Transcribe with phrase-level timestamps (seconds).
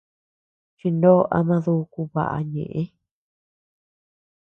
[0.77, 2.81] Chinoo ama duku baʼa ñeʼë.